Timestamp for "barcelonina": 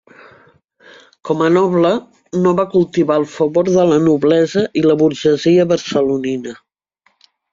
5.75-6.57